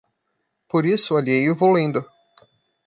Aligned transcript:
Por 0.67 0.83
isso, 0.87 1.15
alheio, 1.15 1.55
vou 1.55 1.71
lendo 1.71 2.03